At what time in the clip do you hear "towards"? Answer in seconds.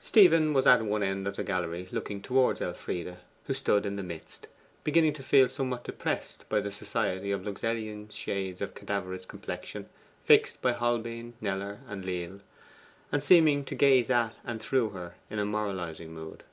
2.22-2.60